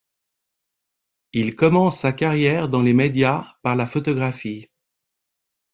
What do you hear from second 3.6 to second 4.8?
par la photographie.